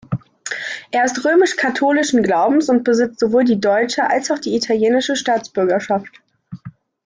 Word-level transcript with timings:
Er 0.89 1.05
ist 1.05 1.23
römisch-katholischen 1.23 2.23
Glaubens 2.23 2.69
und 2.69 2.83
besitzt 2.83 3.19
sowohl 3.19 3.43
die 3.43 3.61
deutsche 3.61 4.09
als 4.09 4.31
auch 4.31 4.39
die 4.39 4.55
italienische 4.55 5.15
Staatsbürgerschaft. 5.15 6.19